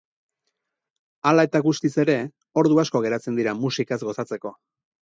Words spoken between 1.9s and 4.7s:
ere, ordu asko geratzen dira musikaz gozatzeko.